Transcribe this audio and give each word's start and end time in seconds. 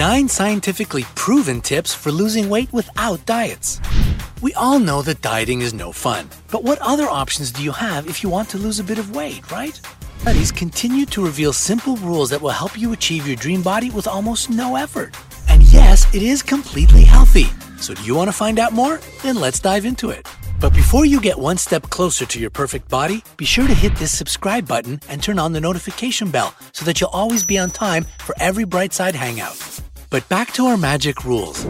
Nine 0.00 0.28
scientifically 0.28 1.04
proven 1.14 1.60
tips 1.60 1.92
for 1.92 2.10
losing 2.10 2.48
weight 2.48 2.72
without 2.72 3.20
diets. 3.26 3.78
We 4.40 4.54
all 4.54 4.78
know 4.78 5.02
that 5.02 5.20
dieting 5.20 5.60
is 5.60 5.74
no 5.74 5.92
fun, 5.92 6.30
but 6.50 6.64
what 6.64 6.78
other 6.80 7.06
options 7.06 7.52
do 7.52 7.62
you 7.62 7.72
have 7.72 8.08
if 8.08 8.22
you 8.22 8.30
want 8.30 8.48
to 8.48 8.56
lose 8.56 8.78
a 8.78 8.82
bit 8.82 8.96
of 8.96 9.14
weight, 9.14 9.50
right? 9.52 9.78
Studies 10.20 10.52
continue 10.52 11.04
to 11.04 11.22
reveal 11.22 11.52
simple 11.52 11.96
rules 11.96 12.30
that 12.30 12.40
will 12.40 12.48
help 12.48 12.78
you 12.78 12.94
achieve 12.94 13.26
your 13.26 13.36
dream 13.36 13.60
body 13.60 13.90
with 13.90 14.06
almost 14.06 14.48
no 14.48 14.76
effort. 14.76 15.14
And 15.50 15.62
yes, 15.64 16.06
it 16.14 16.22
is 16.22 16.42
completely 16.42 17.04
healthy. 17.04 17.48
So, 17.76 17.92
do 17.92 18.02
you 18.02 18.14
want 18.14 18.28
to 18.28 18.32
find 18.32 18.58
out 18.58 18.72
more? 18.72 19.00
Then 19.22 19.36
let's 19.36 19.60
dive 19.60 19.84
into 19.84 20.08
it. 20.08 20.26
But 20.62 20.72
before 20.72 21.04
you 21.04 21.20
get 21.20 21.38
one 21.38 21.58
step 21.58 21.90
closer 21.90 22.24
to 22.24 22.40
your 22.40 22.48
perfect 22.50 22.88
body, 22.88 23.22
be 23.36 23.44
sure 23.44 23.66
to 23.66 23.74
hit 23.74 23.94
this 23.96 24.16
subscribe 24.16 24.66
button 24.66 24.98
and 25.10 25.22
turn 25.22 25.38
on 25.38 25.52
the 25.52 25.60
notification 25.60 26.30
bell 26.30 26.54
so 26.72 26.86
that 26.86 27.02
you'll 27.02 27.10
always 27.10 27.44
be 27.44 27.58
on 27.58 27.70
time 27.70 28.06
for 28.18 28.34
every 28.40 28.64
Brightside 28.64 29.14
Hangout. 29.14 29.69
But 30.10 30.28
back 30.28 30.52
to 30.54 30.66
our 30.66 30.76
magic 30.76 31.24
rules. 31.24 31.64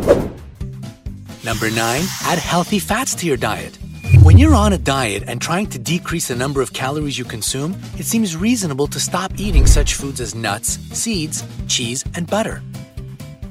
Number 1.44 1.70
9. 1.70 1.77
Add 2.22 2.38
healthy 2.38 2.78
fats 2.78 3.14
to 3.16 3.27
your 3.27 3.36
diet. 3.36 3.78
When 4.22 4.38
you're 4.38 4.55
on 4.55 4.72
a 4.72 4.78
diet 4.78 5.24
and 5.27 5.42
trying 5.42 5.66
to 5.69 5.78
decrease 5.78 6.28
the 6.28 6.36
number 6.36 6.62
of 6.62 6.72
calories 6.72 7.19
you 7.19 7.27
consume, 7.27 7.78
it 7.98 8.06
seems 8.06 8.36
reasonable 8.36 8.86
to 8.88 8.98
stop 8.98 9.38
eating 9.38 9.66
such 9.66 9.94
foods 9.94 10.22
as 10.22 10.34
nuts, 10.34 10.78
seeds, 10.92 11.44
cheese, 11.69 12.02
and 12.14 12.27
butter. 12.27 12.62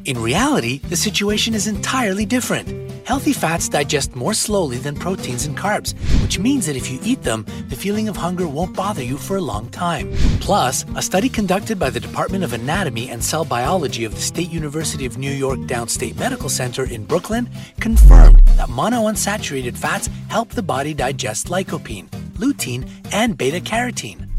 In 0.06 0.20
reality, 0.20 0.80
the 0.80 0.98
situation 0.98 1.54
is 1.54 1.68
entirely 1.68 2.26
different. 2.26 2.89
Healthy 3.10 3.34
fats 3.34 3.68
digest 3.68 4.16
more 4.16 4.36
slowly 4.36 4.78
than 4.78 4.94
proteins 4.94 5.48
and 5.48 5.58
carbs, 5.58 5.96
which 6.22 6.38
means 6.38 6.68
that 6.68 6.76
if 6.76 6.92
you 6.92 7.00
eat 7.02 7.24
them, 7.24 7.44
the 7.68 7.76
feeling 7.76 8.08
of 8.08 8.16
hunger 8.16 8.48
won't 8.48 8.76
bother 8.76 9.02
you 9.02 9.18
for 9.18 9.38
a 9.38 9.42
long 9.42 9.68
time. 9.72 10.12
Plus, 10.40 10.86
a 10.96 11.02
study 11.02 11.28
conducted 11.28 11.80
by 11.80 11.90
the 11.90 12.00
Department 12.00 12.44
of 12.44 12.54
Anatomy 12.54 13.10
and 13.10 13.24
Cell 13.24 13.44
Biology 13.44 14.04
of 14.04 14.14
the 14.14 14.22
State 14.22 14.52
University 14.52 15.08
of 15.08 15.18
New 15.18 15.32
York 15.32 15.58
Downstate 15.62 16.20
Medical 16.20 16.50
Center 16.50 16.84
in 16.84 17.04
Brooklyn 17.04 17.50
confirmed 17.80 18.44
that 18.58 18.70
monounsaturated 18.70 19.76
fats 19.76 20.08
help 20.28 20.50
the 20.50 20.62
body 20.62 20.94
digest 20.94 21.48
lycopene, 21.48 22.08
lutein, 22.38 22.88
and 23.12 23.36
beta 23.36 23.60
carotene. 23.60 24.30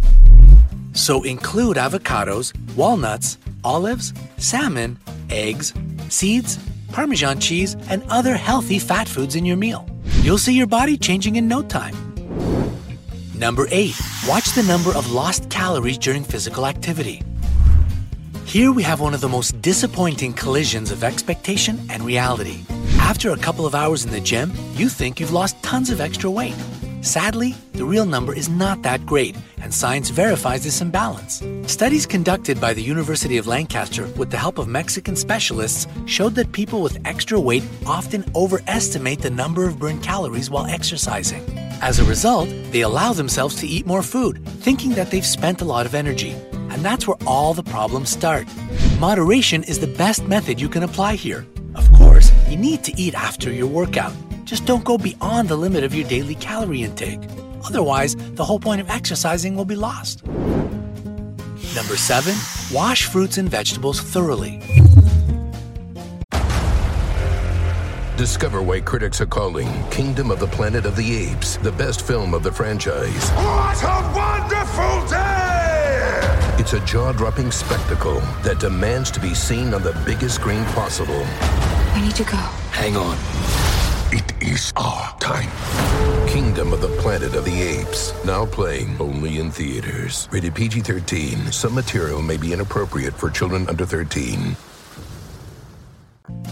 So 0.92 1.24
include 1.24 1.76
avocados, 1.76 2.54
walnuts, 2.76 3.36
olives, 3.64 4.14
salmon, 4.36 4.96
eggs, 5.28 5.74
seeds, 6.08 6.60
Parmesan 6.92 7.40
cheese, 7.40 7.76
and 7.88 8.02
other 8.08 8.36
healthy 8.36 8.78
fat 8.78 9.08
foods 9.08 9.36
in 9.36 9.44
your 9.44 9.56
meal. 9.56 9.86
You'll 10.22 10.38
see 10.38 10.54
your 10.54 10.66
body 10.66 10.96
changing 10.96 11.36
in 11.36 11.48
no 11.48 11.62
time. 11.62 11.94
Number 13.34 13.66
8. 13.70 13.94
Watch 14.28 14.52
the 14.54 14.62
number 14.62 14.94
of 14.94 15.12
lost 15.12 15.48
calories 15.48 15.96
during 15.98 16.24
physical 16.24 16.66
activity. 16.66 17.22
Here 18.44 18.72
we 18.72 18.82
have 18.82 19.00
one 19.00 19.14
of 19.14 19.20
the 19.20 19.28
most 19.28 19.62
disappointing 19.62 20.32
collisions 20.32 20.90
of 20.90 21.04
expectation 21.04 21.80
and 21.88 22.02
reality. 22.02 22.64
After 22.98 23.30
a 23.30 23.36
couple 23.36 23.64
of 23.64 23.74
hours 23.74 24.04
in 24.04 24.10
the 24.10 24.20
gym, 24.20 24.52
you 24.74 24.88
think 24.88 25.20
you've 25.20 25.32
lost 25.32 25.62
tons 25.62 25.90
of 25.90 26.00
extra 26.00 26.30
weight. 26.30 26.54
Sadly, 27.02 27.54
the 27.72 27.84
real 27.84 28.04
number 28.04 28.34
is 28.34 28.50
not 28.50 28.82
that 28.82 29.06
great, 29.06 29.34
and 29.62 29.72
science 29.72 30.10
verifies 30.10 30.64
this 30.64 30.82
imbalance. 30.82 31.42
Studies 31.66 32.04
conducted 32.04 32.60
by 32.60 32.74
the 32.74 32.82
University 32.82 33.38
of 33.38 33.46
Lancaster 33.46 34.06
with 34.18 34.30
the 34.30 34.36
help 34.36 34.58
of 34.58 34.68
Mexican 34.68 35.16
specialists 35.16 35.86
showed 36.04 36.34
that 36.34 36.52
people 36.52 36.82
with 36.82 36.98
extra 37.06 37.40
weight 37.40 37.64
often 37.86 38.24
overestimate 38.34 39.20
the 39.22 39.30
number 39.30 39.66
of 39.66 39.78
burned 39.78 40.02
calories 40.02 40.50
while 40.50 40.66
exercising. 40.66 41.42
As 41.80 41.98
a 41.98 42.04
result, 42.04 42.50
they 42.70 42.82
allow 42.82 43.14
themselves 43.14 43.56
to 43.56 43.66
eat 43.66 43.86
more 43.86 44.02
food, 44.02 44.46
thinking 44.60 44.90
that 44.90 45.10
they've 45.10 45.24
spent 45.24 45.62
a 45.62 45.64
lot 45.64 45.86
of 45.86 45.94
energy. 45.94 46.32
And 46.52 46.84
that's 46.84 47.06
where 47.06 47.16
all 47.26 47.54
the 47.54 47.62
problems 47.62 48.10
start. 48.10 48.46
Moderation 48.98 49.62
is 49.62 49.78
the 49.78 49.86
best 49.86 50.24
method 50.24 50.60
you 50.60 50.68
can 50.68 50.82
apply 50.82 51.14
here. 51.14 51.46
Of 51.74 51.90
course, 51.92 52.30
you 52.48 52.58
need 52.58 52.84
to 52.84 52.92
eat 53.00 53.14
after 53.14 53.50
your 53.50 53.68
workout. 53.68 54.12
Just 54.50 54.66
don't 54.66 54.82
go 54.82 54.98
beyond 54.98 55.48
the 55.48 55.54
limit 55.54 55.84
of 55.84 55.94
your 55.94 56.08
daily 56.08 56.34
calorie 56.34 56.82
intake. 56.82 57.20
Otherwise, 57.64 58.16
the 58.34 58.44
whole 58.44 58.58
point 58.58 58.80
of 58.80 58.90
exercising 58.90 59.54
will 59.54 59.64
be 59.64 59.76
lost. 59.76 60.26
Number 60.26 61.96
7. 61.96 62.34
Wash 62.74 63.06
fruits 63.06 63.38
and 63.38 63.48
vegetables 63.48 64.00
thoroughly. 64.00 64.60
Discover 68.16 68.62
why 68.62 68.80
critics 68.80 69.20
are 69.20 69.26
calling 69.26 69.68
Kingdom 69.88 70.32
of 70.32 70.40
the 70.40 70.48
Planet 70.48 70.84
of 70.84 70.96
the 70.96 71.30
Apes 71.30 71.56
the 71.58 71.70
best 71.70 72.04
film 72.04 72.34
of 72.34 72.42
the 72.42 72.50
franchise. 72.50 73.30
What 73.30 73.80
a 73.84 74.12
wonderful 74.16 75.08
day! 75.08 76.56
It's 76.58 76.72
a 76.72 76.80
jaw 76.84 77.12
dropping 77.12 77.52
spectacle 77.52 78.18
that 78.42 78.58
demands 78.58 79.12
to 79.12 79.20
be 79.20 79.32
seen 79.32 79.72
on 79.74 79.84
the 79.84 79.92
biggest 80.04 80.34
screen 80.34 80.64
possible. 80.74 81.22
I 81.94 82.00
need 82.02 82.16
to 82.16 82.24
go. 82.24 82.36
Hang 82.72 82.96
on. 82.96 83.69
It 84.12 84.42
is 84.42 84.72
our 84.76 85.16
time. 85.20 85.48
Kingdom 86.26 86.72
of 86.72 86.80
the 86.80 86.88
Planet 86.98 87.36
of 87.36 87.44
the 87.44 87.62
Apes. 87.62 88.12
Now 88.24 88.44
playing 88.44 88.96
only 88.98 89.38
in 89.38 89.52
theaters. 89.52 90.28
Rated 90.32 90.52
PG 90.52 90.80
13. 90.80 91.52
Some 91.52 91.76
material 91.76 92.20
may 92.20 92.36
be 92.36 92.52
inappropriate 92.52 93.14
for 93.14 93.30
children 93.30 93.68
under 93.68 93.86
13. 93.86 94.56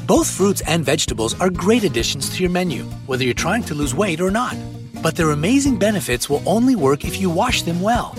Both 0.07 0.31
fruits 0.31 0.61
and 0.69 0.85
vegetables 0.85 1.35
are 1.41 1.51
great 1.51 1.83
additions 1.83 2.31
to 2.37 2.45
your 2.45 2.51
menu, 2.51 2.85
whether 3.07 3.25
you're 3.25 3.35
trying 3.35 3.65
to 3.65 3.75
lose 3.75 3.93
weight 3.93 4.21
or 4.21 4.31
not. 4.31 4.57
But 5.03 5.17
their 5.17 5.31
amazing 5.31 5.81
benefits 5.81 6.31
will 6.31 6.45
only 6.47 6.77
work 6.77 7.05
if 7.05 7.21
you 7.21 7.29
wash 7.29 7.63
them 7.63 7.81
well. 7.81 8.15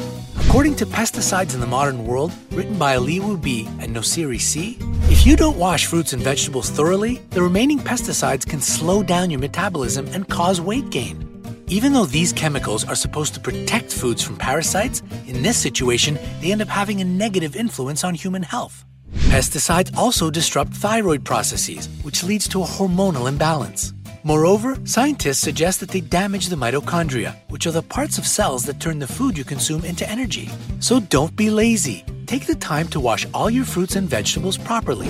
According 0.49 0.77
to 0.77 0.87
Pesticides 0.87 1.53
in 1.53 1.59
the 1.59 1.67
Modern 1.67 2.07
World, 2.07 2.33
written 2.49 2.79
by 2.79 2.95
Aliwu 2.95 3.39
B. 3.39 3.67
and 3.79 3.95
Nosiri 3.95 4.41
C., 4.41 4.79
if 5.03 5.23
you 5.23 5.35
don't 5.35 5.59
wash 5.59 5.85
fruits 5.85 6.11
and 6.11 6.23
vegetables 6.23 6.71
thoroughly, 6.71 7.17
the 7.29 7.43
remaining 7.43 7.77
pesticides 7.77 8.47
can 8.47 8.59
slow 8.59 9.03
down 9.03 9.29
your 9.29 9.39
metabolism 9.39 10.07
and 10.07 10.27
cause 10.27 10.59
weight 10.59 10.89
gain. 10.89 11.23
Even 11.67 11.93
though 11.93 12.07
these 12.07 12.33
chemicals 12.33 12.83
are 12.83 12.95
supposed 12.95 13.35
to 13.35 13.39
protect 13.39 13.93
foods 13.93 14.23
from 14.23 14.37
parasites, 14.37 15.03
in 15.27 15.43
this 15.43 15.55
situation, 15.55 16.17
they 16.41 16.51
end 16.51 16.63
up 16.63 16.67
having 16.67 16.99
a 16.99 17.05
negative 17.05 17.55
influence 17.55 18.03
on 18.03 18.15
human 18.15 18.41
health. 18.41 18.85
Pesticides 19.29 19.95
also 19.95 20.31
disrupt 20.31 20.73
thyroid 20.73 21.23
processes, 21.23 21.87
which 22.01 22.23
leads 22.23 22.47
to 22.47 22.63
a 22.63 22.65
hormonal 22.65 23.29
imbalance. 23.29 23.93
Moreover, 24.23 24.77
scientists 24.83 25.39
suggest 25.39 25.79
that 25.79 25.89
they 25.89 26.01
damage 26.01 26.47
the 26.47 26.55
mitochondria, 26.57 27.35
which 27.47 27.65
are 27.65 27.71
the 27.71 27.81
parts 27.81 28.17
of 28.17 28.27
cells 28.27 28.63
that 28.63 28.79
turn 28.79 28.99
the 28.99 29.07
food 29.07 29.37
you 29.37 29.45
consume 29.45 29.85
into 29.85 30.09
energy. 30.09 30.49
So 30.81 30.99
don't 30.99 31.35
be 31.37 31.49
lazy. 31.49 32.03
Take 32.25 32.45
the 32.45 32.55
time 32.55 32.89
to 32.89 32.99
wash 32.99 33.25
all 33.33 33.49
your 33.49 33.63
fruits 33.63 33.95
and 33.95 34.09
vegetables 34.09 34.57
properly. 34.57 35.07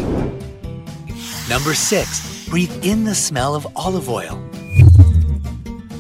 Number 1.50 1.74
6. 1.74 2.50
Breathe 2.50 2.86
in 2.86 3.04
the 3.04 3.16
smell 3.16 3.56
of 3.56 3.66
olive 3.76 4.10
oil. 4.10 4.40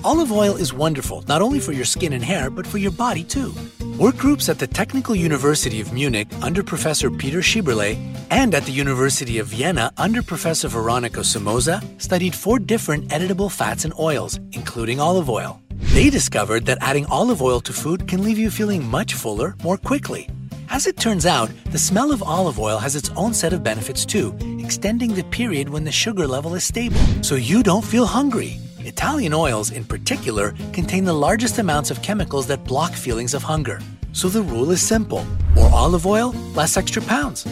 Olive 0.04 0.32
oil 0.32 0.56
is 0.56 0.72
wonderful 0.72 1.24
not 1.28 1.42
only 1.42 1.60
for 1.60 1.74
your 1.74 1.86
skin 1.86 2.14
and 2.14 2.24
hair, 2.24 2.50
but 2.50 2.66
for 2.66 2.78
your 2.78 2.92
body 2.92 3.24
too. 3.24 3.54
Work 3.98 4.18
groups 4.18 4.48
at 4.48 4.60
the 4.60 4.68
Technical 4.68 5.16
University 5.16 5.82
of 5.82 5.92
Munich 5.92 6.28
under 6.42 6.64
Professor 6.64 7.10
Peter 7.12 7.40
Schieberle 7.40 7.98
and 8.30 8.54
at 8.54 8.66
the 8.66 8.72
University 8.72 9.40
of 9.40 9.48
Vienna 9.48 9.92
under 9.98 10.22
Professor 10.22 10.68
Veronika 10.68 11.24
Somoza 11.24 11.82
studied 11.98 12.36
four 12.36 12.60
different 12.60 13.08
editable 13.10 13.52
fats 13.52 13.86
and 13.86 13.94
oils, 14.00 14.40
including 14.52 15.00
olive 15.00 15.30
oil. 15.30 15.62
They 15.94 16.10
discovered 16.10 16.66
that 16.66 16.78
adding 16.82 17.06
olive 17.08 17.42
oil 17.42 17.60
to 17.62 17.74
food 17.74 18.08
can 18.08 18.24
leave 18.24 18.38
you 18.38 18.52
feeling 18.52 18.86
much 18.86 19.14
fuller 19.14 19.56
more 19.64 19.78
quickly. 19.78 20.30
As 20.70 20.86
it 20.86 20.98
turns 20.98 21.26
out, 21.26 21.50
the 21.72 21.80
smell 21.80 22.12
of 22.12 22.22
olive 22.22 22.60
oil 22.60 22.78
has 22.78 22.96
its 22.96 23.10
own 23.16 23.34
set 23.34 23.54
of 23.54 23.64
benefits 23.64 24.06
too, 24.06 24.38
extending 24.60 25.14
the 25.14 25.24
period 25.24 25.68
when 25.68 25.84
the 25.84 25.92
sugar 25.92 26.28
level 26.28 26.54
is 26.54 26.64
stable, 26.64 27.02
so 27.24 27.36
you 27.36 27.64
don't 27.64 27.84
feel 27.84 28.06
hungry. 28.06 28.60
Italian 28.80 29.34
oils, 29.34 29.72
in 29.72 29.84
particular, 29.84 30.52
contain 30.74 31.06
the 31.06 31.14
largest 31.14 31.58
amounts 31.58 31.90
of 31.90 32.02
chemicals 32.04 32.46
that 32.48 32.64
block 32.66 32.94
feelings 32.94 33.34
of 33.34 33.42
hunger. 33.42 33.80
So 34.14 34.30
the 34.30 34.42
rule 34.42 34.72
is 34.72 34.82
simple 34.82 35.26
more 35.56 35.70
olive 35.74 36.06
oil, 36.06 36.32
less 36.54 36.78
extra 36.78 37.02
pounds. 37.02 37.46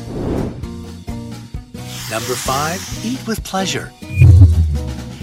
Number 2.09 2.35
five, 2.35 2.79
eat 3.03 3.19
with 3.27 3.43
pleasure. 3.43 3.91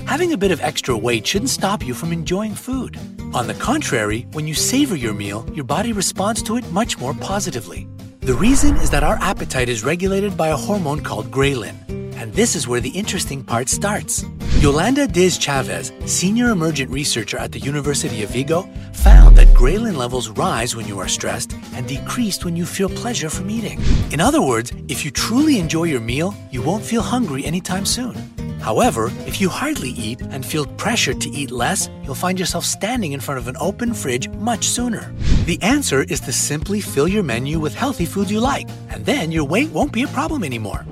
Having 0.07 0.35
a 0.35 0.37
bit 0.37 0.51
of 0.51 0.61
extra 0.61 0.95
weight 0.95 1.27
shouldn't 1.27 1.49
stop 1.49 1.83
you 1.83 1.95
from 1.95 2.13
enjoying 2.13 2.55
food. 2.55 2.99
On 3.33 3.47
the 3.47 3.55
contrary, 3.55 4.27
when 4.33 4.47
you 4.47 4.53
savor 4.53 4.95
your 4.95 5.15
meal, 5.15 5.49
your 5.55 5.65
body 5.65 5.95
responds 5.95 6.43
to 6.43 6.57
it 6.57 6.73
much 6.73 6.99
more 6.99 7.15
positively. 7.15 7.89
The 8.21 8.35
reason 8.35 8.77
is 8.77 8.91
that 8.91 9.03
our 9.03 9.17
appetite 9.23 9.71
is 9.71 9.83
regulated 9.83 10.37
by 10.37 10.49
a 10.49 10.57
hormone 10.57 11.01
called 11.01 11.31
ghrelin. 11.31 11.75
And 12.17 12.35
this 12.35 12.55
is 12.55 12.69
where 12.69 12.81
the 12.81 12.91
interesting 12.91 13.43
part 13.43 13.71
starts. 13.71 14.23
Yolanda 14.65 15.07
Diz 15.07 15.39
Chaves, 15.39 15.93
senior 16.09 16.49
emergent 16.49 16.91
researcher 16.91 17.37
at 17.37 17.53
the 17.53 17.59
University 17.59 18.23
of 18.23 18.31
Vigo, 18.31 18.63
found 18.95 19.37
that 19.37 19.49
ghrelin 19.49 19.95
levels 19.95 20.31
rise 20.31 20.75
when 20.75 20.89
you 20.89 20.99
are 20.99 21.07
stressed 21.07 21.55
and 21.75 21.87
decreased 21.87 22.47
when 22.47 22.57
you 22.57 22.65
feel 22.65 22.89
pleasure 22.89 23.29
from 23.29 23.51
eating. 23.51 23.79
In 24.11 24.21
other 24.21 24.41
words, 24.41 24.73
if 24.89 25.05
you 25.05 25.11
truly 25.11 25.59
enjoy 25.59 25.85
your 25.85 26.01
meal, 26.01 26.35
you 26.51 26.63
won't 26.63 26.83
feel 26.83 27.03
hungry 27.03 27.45
anytime 27.45 27.85
soon. 27.85 28.15
However, 28.59 29.13
if 29.27 29.39
you 29.39 29.51
hardly 29.51 29.91
eat 29.91 30.23
and 30.23 30.47
feel 30.47 30.65
pressured 30.79 31.21
to 31.21 31.29
eat 31.29 31.51
less, 31.51 31.91
you'll 32.03 32.15
find 32.15 32.41
yourself 32.41 32.65
standing 32.65 33.13
in 33.13 33.21
front 33.21 33.37
of 33.37 33.49
an 33.49 33.59
open 33.61 33.93
fridge 33.93 34.31
much 34.31 34.65
sooner. 34.67 35.13
The 35.45 35.61
answer 35.61 36.05
is 36.05 36.21
to 36.21 36.33
simply 36.33 36.81
fill 36.81 37.07
your 37.07 37.23
menu 37.23 37.61
with 37.61 37.75
healthy 37.75 38.07
foods 38.07 38.33
you 38.33 38.41
like, 38.41 38.71
and 38.89 39.05
then 39.05 39.31
your 39.31 39.45
weight 39.45 39.69
won't 39.73 39.93
be 39.93 40.05
a 40.05 40.09
problem 40.09 40.43
anymore. 40.43 40.87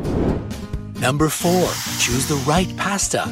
Number 1.02 1.28
4. 1.28 1.50
Choose 1.98 2.28
the 2.28 2.40
right 2.46 2.68
pasta. 2.76 3.26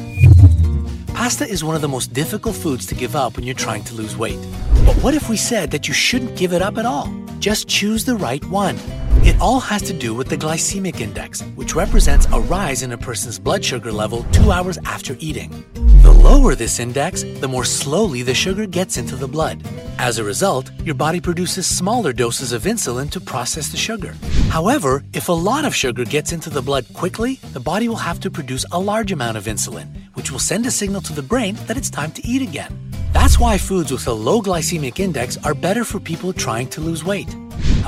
Pasta 1.21 1.47
is 1.47 1.63
one 1.63 1.75
of 1.75 1.83
the 1.83 1.87
most 1.87 2.13
difficult 2.13 2.55
foods 2.55 2.87
to 2.87 2.95
give 2.95 3.15
up 3.15 3.35
when 3.35 3.45
you're 3.45 3.53
trying 3.53 3.83
to 3.83 3.93
lose 3.93 4.17
weight. 4.17 4.39
But 4.87 4.95
what 5.03 5.13
if 5.13 5.29
we 5.29 5.37
said 5.37 5.69
that 5.69 5.87
you 5.87 5.93
shouldn't 5.93 6.35
give 6.35 6.51
it 6.51 6.63
up 6.63 6.79
at 6.79 6.85
all? 6.87 7.13
Just 7.37 7.67
choose 7.67 8.03
the 8.05 8.15
right 8.15 8.43
one. 8.45 8.75
It 9.23 9.39
all 9.39 9.59
has 9.59 9.83
to 9.83 9.93
do 9.93 10.15
with 10.15 10.29
the 10.29 10.35
glycemic 10.35 10.99
index, 10.99 11.43
which 11.53 11.75
represents 11.75 12.25
a 12.33 12.39
rise 12.39 12.81
in 12.81 12.91
a 12.91 12.97
person's 12.97 13.37
blood 13.37 13.63
sugar 13.63 13.91
level 13.91 14.23
two 14.31 14.51
hours 14.51 14.79
after 14.85 15.15
eating. 15.19 15.63
The 16.01 16.11
lower 16.11 16.55
this 16.55 16.79
index, 16.79 17.21
the 17.21 17.47
more 17.47 17.65
slowly 17.65 18.23
the 18.23 18.33
sugar 18.33 18.65
gets 18.65 18.97
into 18.97 19.15
the 19.15 19.27
blood. 19.27 19.61
As 19.99 20.17
a 20.17 20.23
result, 20.23 20.71
your 20.83 20.95
body 20.95 21.21
produces 21.21 21.67
smaller 21.67 22.13
doses 22.13 22.51
of 22.51 22.63
insulin 22.63 23.11
to 23.11 23.21
process 23.21 23.67
the 23.67 23.77
sugar. 23.77 24.15
However, 24.49 25.03
if 25.13 25.29
a 25.29 25.33
lot 25.33 25.65
of 25.65 25.75
sugar 25.75 26.03
gets 26.03 26.31
into 26.31 26.49
the 26.49 26.63
blood 26.63 26.91
quickly, 26.93 27.35
the 27.53 27.59
body 27.59 27.87
will 27.87 27.97
have 28.07 28.19
to 28.21 28.31
produce 28.31 28.65
a 28.71 28.79
large 28.79 29.11
amount 29.11 29.37
of 29.37 29.45
insulin, 29.45 29.87
which 30.21 30.31
will 30.31 30.37
send 30.37 30.67
a 30.67 30.69
signal 30.69 31.01
to 31.01 31.13
the 31.13 31.23
brain 31.23 31.55
that 31.65 31.77
it's 31.77 31.89
time 31.89 32.11
to 32.11 32.23
eat 32.23 32.43
again. 32.43 32.71
That's 33.11 33.39
why 33.39 33.57
foods 33.57 33.91
with 33.91 34.05
a 34.05 34.13
low 34.13 34.39
glycemic 34.39 34.99
index 34.99 35.35
are 35.43 35.55
better 35.55 35.83
for 35.83 35.99
people 35.99 36.31
trying 36.31 36.67
to 36.69 36.79
lose 36.79 37.03
weight. 37.03 37.35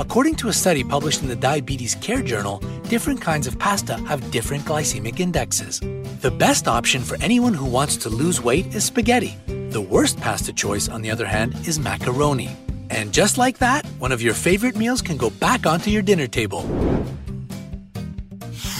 According 0.00 0.34
to 0.36 0.48
a 0.48 0.52
study 0.52 0.82
published 0.82 1.22
in 1.22 1.28
the 1.28 1.36
Diabetes 1.36 1.94
Care 1.94 2.22
Journal, 2.22 2.58
different 2.88 3.20
kinds 3.20 3.46
of 3.46 3.56
pasta 3.56 3.98
have 4.08 4.32
different 4.32 4.64
glycemic 4.64 5.20
indexes. 5.20 5.78
The 6.22 6.34
best 6.36 6.66
option 6.66 7.02
for 7.02 7.16
anyone 7.22 7.54
who 7.54 7.66
wants 7.66 7.96
to 7.98 8.08
lose 8.08 8.42
weight 8.42 8.74
is 8.74 8.82
spaghetti. 8.82 9.36
The 9.46 9.86
worst 9.88 10.20
pasta 10.20 10.52
choice, 10.52 10.88
on 10.88 11.02
the 11.02 11.12
other 11.12 11.26
hand, 11.26 11.54
is 11.68 11.78
macaroni. 11.78 12.50
And 12.90 13.12
just 13.12 13.38
like 13.38 13.58
that, 13.58 13.86
one 14.00 14.10
of 14.10 14.20
your 14.20 14.34
favorite 14.34 14.74
meals 14.74 15.02
can 15.02 15.16
go 15.16 15.30
back 15.30 15.66
onto 15.66 15.88
your 15.88 16.02
dinner 16.02 16.26
table. 16.26 16.62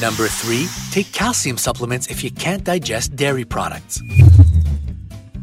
Number 0.00 0.26
3. 0.26 0.66
Take 0.90 1.12
calcium 1.12 1.56
supplements 1.56 2.08
if 2.08 2.24
you 2.24 2.30
can't 2.30 2.64
digest 2.64 3.14
dairy 3.14 3.44
products. 3.44 4.02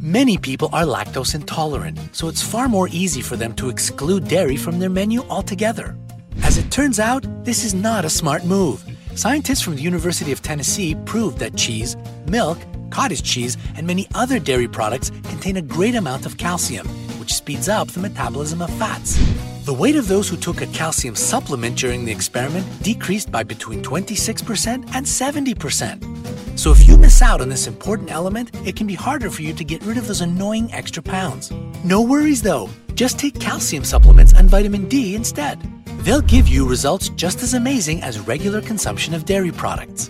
Many 0.02 0.38
people 0.38 0.68
are 0.74 0.84
lactose 0.84 1.36
intolerant, 1.36 1.98
so 2.14 2.28
it's 2.28 2.42
far 2.42 2.68
more 2.68 2.90
easy 2.92 3.22
for 3.22 3.38
them 3.38 3.54
to 3.54 3.70
exclude 3.70 4.28
dairy 4.28 4.58
from 4.58 4.80
their 4.80 4.90
menu 4.90 5.22
altogether. 5.30 5.96
As 6.44 6.58
it 6.58 6.70
turns 6.70 7.00
out, 7.00 7.24
this 7.46 7.64
is 7.64 7.74
not 7.74 8.04
a 8.04 8.10
smart 8.10 8.44
move. 8.44 8.84
Scientists 9.16 9.62
from 9.62 9.76
the 9.76 9.82
University 9.82 10.34
of 10.34 10.42
Tennessee 10.42 10.96
proved 11.06 11.38
that 11.38 11.56
cheese, 11.56 11.96
milk, 12.28 12.58
cottage 12.90 13.24
cheese, 13.24 13.56
and 13.78 13.88
many 13.88 14.06
other 14.16 14.38
dairy 14.38 14.68
products 14.68 15.12
contain 15.30 15.56
a 15.58 15.62
great 15.62 15.96
amount 15.96 16.26
of 16.26 16.38
calcium, 16.38 16.88
which 17.20 17.34
speeds 17.34 17.70
up 17.70 17.88
the 17.90 18.02
metabolism 18.02 18.62
of 18.62 18.70
fats. 18.78 19.18
The 19.64 19.74
weight 19.74 19.96
of 19.96 20.08
those 20.08 20.28
who 20.28 20.38
took 20.38 20.62
a 20.62 20.66
calcium 20.68 21.14
supplement 21.16 21.78
during 21.78 22.04
the 22.04 22.12
experiment 22.12 22.66
decreased 22.82 23.32
by 23.32 23.44
between 23.44 23.84
26% 23.84 24.68
and 24.96 25.06
70%. 25.06 26.58
So 26.58 26.72
if 26.72 26.88
you 26.88 26.98
miss 26.98 27.22
out 27.22 27.42
on 27.42 27.50
this 27.50 27.68
important 27.68 28.10
element, 28.10 28.50
it 28.66 28.76
can 28.76 28.88
be 28.88 28.96
harder 28.96 29.30
for 29.30 29.44
you 29.44 29.54
to 29.54 29.64
get 29.64 29.84
rid 29.84 29.98
of 29.98 30.08
those 30.08 30.22
annoying 30.22 30.74
extra 30.74 31.04
pounds. 31.04 31.52
No 31.84 32.02
worries 32.02 32.42
though, 32.42 32.72
just 32.96 33.20
take 33.20 33.40
calcium 33.40 33.84
supplements 33.84 34.34
and 34.34 34.50
vitamin 34.50 34.90
D 34.90 35.14
instead. 35.14 35.62
They'll 36.00 36.22
give 36.22 36.48
you 36.48 36.68
results 36.68 37.10
just 37.10 37.44
as 37.44 37.54
amazing 37.54 38.02
as 38.02 38.20
regular 38.20 38.62
consumption 38.62 39.14
of 39.14 39.26
dairy 39.26 39.52
products. 39.52 40.10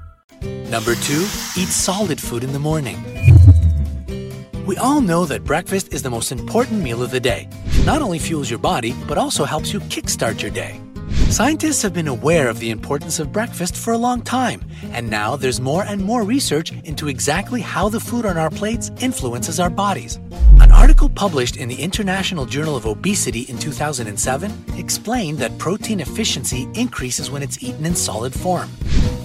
Number 0.71 0.95
2. 0.95 1.27
Eat 1.57 1.67
solid 1.67 2.17
food 2.17 2.45
in 2.45 2.53
the 2.53 2.59
morning. 2.59 2.95
We 4.65 4.77
all 4.77 5.01
know 5.01 5.25
that 5.25 5.43
breakfast 5.43 5.93
is 5.93 6.01
the 6.01 6.09
most 6.09 6.31
important 6.31 6.81
meal 6.81 7.03
of 7.03 7.11
the 7.11 7.19
day. 7.19 7.49
Not 7.85 8.01
only 8.01 8.19
fuels 8.19 8.49
your 8.49 8.57
body, 8.57 8.95
but 9.05 9.17
also 9.17 9.43
helps 9.43 9.73
you 9.73 9.81
kickstart 9.81 10.41
your 10.41 10.49
day. 10.49 10.79
Scientists 11.29 11.81
have 11.81 11.93
been 11.93 12.07
aware 12.07 12.47
of 12.47 12.59
the 12.59 12.69
importance 12.69 13.19
of 13.19 13.33
breakfast 13.33 13.75
for 13.75 13.91
a 13.91 13.97
long 13.97 14.21
time, 14.21 14.61
and 14.93 15.09
now 15.09 15.35
there's 15.35 15.59
more 15.59 15.83
and 15.83 16.01
more 16.01 16.23
research 16.23 16.71
into 16.85 17.09
exactly 17.09 17.59
how 17.59 17.89
the 17.89 17.99
food 17.99 18.25
on 18.25 18.37
our 18.37 18.49
plates 18.49 18.91
influences 19.01 19.59
our 19.59 19.69
bodies. 19.69 20.19
An 20.59 20.71
article 20.71 21.09
published 21.09 21.57
in 21.57 21.69
the 21.69 21.81
International 21.81 22.45
Journal 22.45 22.75
of 22.75 22.85
Obesity 22.85 23.41
in 23.41 23.57
2007 23.57 24.51
explained 24.75 25.39
that 25.39 25.57
protein 25.57 25.99
efficiency 25.99 26.67
increases 26.73 27.31
when 27.31 27.41
it's 27.41 27.63
eaten 27.63 27.85
in 27.85 27.95
solid 27.95 28.33
form. 28.33 28.69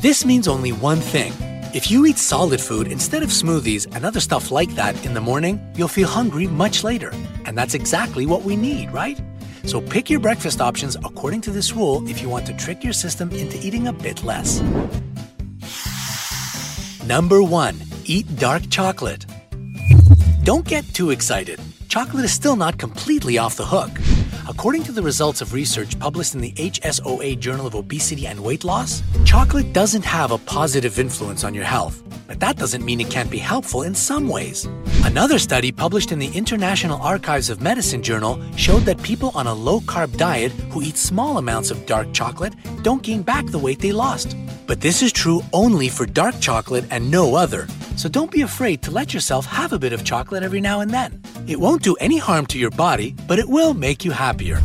This 0.01 0.25
means 0.25 0.47
only 0.47 0.73
one 0.73 1.01
thing. 1.01 1.33
If 1.75 1.91
you 1.91 2.07
eat 2.07 2.19
solid 2.19 2.61
food 2.61 2.87
instead 2.87 3.23
of 3.23 3.31
smoothies 3.31 3.87
and 3.95 4.07
other 4.07 4.21
stuff 4.21 4.51
like 4.51 4.75
that 4.77 5.05
in 5.05 5.15
the 5.15 5.21
morning, 5.21 5.61
you'll 5.75 5.89
feel 5.89 6.09
hungry 6.09 6.47
much 6.47 6.85
later. 6.85 7.13
And 7.45 7.57
that's 7.57 7.75
exactly 7.75 8.27
what 8.27 8.43
we 8.43 8.57
need, 8.57 8.91
right? 8.93 9.21
So 9.65 9.81
pick 9.81 10.09
your 10.09 10.21
breakfast 10.21 10.61
options 10.61 10.97
according 10.97 11.41
to 11.43 11.51
this 11.51 11.73
rule 11.73 12.09
if 12.09 12.23
you 12.23 12.29
want 12.29 12.47
to 12.47 12.57
trick 12.57 12.85
your 12.85 12.93
system 12.93 13.31
into 13.33 13.59
eating 13.67 13.89
a 13.89 13.93
bit 13.93 14.23
less. 14.23 14.63
Number 17.05 17.43
1. 17.43 17.77
Eat 18.05 18.37
dark 18.37 18.69
chocolate. 18.71 19.27
Don't 20.47 20.65
get 20.65 20.87
too 20.95 21.11
excited. 21.11 21.59
Chocolate 21.89 22.25
is 22.25 22.33
still 22.33 22.55
not 22.55 22.79
completely 22.79 23.37
off 23.37 23.57
the 23.57 23.67
hook. 23.67 23.91
According 24.49 24.85
to 24.85 24.93
the 24.93 25.03
results 25.03 25.41
of 25.41 25.53
research 25.53 25.99
published 25.99 26.37
in 26.37 26.41
the 26.41 26.53
HSOA 26.53 27.37
Journal 27.41 27.67
of 27.67 27.75
Obesity 27.75 28.29
and 28.29 28.39
Weight 28.39 28.63
Loss, 28.63 29.03
chocolate 29.25 29.73
doesn't 29.73 30.05
have 30.05 30.31
a 30.31 30.39
positive 30.39 31.01
influence 31.01 31.43
on 31.43 31.53
your 31.53 31.65
health, 31.65 32.01
but 32.29 32.39
that 32.39 32.59
doesn't 32.59 32.85
mean 32.85 33.01
it 33.01 33.11
can't 33.11 33.29
be 33.29 33.39
helpful 33.39 33.83
in 33.83 33.93
some 33.93 34.29
ways. 34.29 34.69
Another 35.03 35.41
study 35.41 35.73
published 35.73 36.13
in 36.13 36.21
the 36.21 36.31
International 36.33 37.03
Archives 37.03 37.51
of 37.51 37.61
Medicine 37.61 38.05
journal 38.05 38.41
showed 38.55 38.85
that 38.85 39.03
people 39.03 39.33
on 39.35 39.49
a 39.49 39.53
low 39.53 39.81
carb 39.81 40.17
diet 40.17 40.53
who 40.71 40.81
eat 40.81 40.97
small 40.97 41.39
amounts 41.39 41.73
of 41.73 41.87
dark 41.87 42.13
chocolate 42.13 42.55
don't 42.85 43.03
gain 43.03 43.23
back 43.23 43.47
the 43.47 43.59
weight 43.59 43.81
they 43.81 43.91
lost. 43.91 44.37
But 44.69 44.81
this 44.81 45.03
is 45.03 45.11
true 45.11 45.41
only 45.53 45.89
for 45.89 46.07
dark 46.07 46.39
chocolate 46.39 46.85
and 46.93 47.11
no 47.11 47.35
other. 47.35 47.67
So 47.97 48.09
don't 48.09 48.31
be 48.31 48.43
afraid 48.43 48.83
to 48.83 48.91
let 48.91 49.15
yourself 49.15 49.47
have 49.47 49.73
a 49.73 49.79
bit 49.79 49.93
of 49.93 50.05
chocolate 50.05 50.43
every 50.43 50.61
now 50.61 50.81
and 50.81 50.91
then. 50.91 51.23
It 51.47 51.59
won't 51.59 51.83
do 51.83 51.95
any 51.95 52.19
harm 52.19 52.47
to 52.47 52.59
your 52.59 52.71
body, 52.71 53.15
but 53.27 53.39
it 53.39 53.49
will 53.49 53.75
make 53.75 54.05
you 54.05 54.13
happier. 54.13 54.61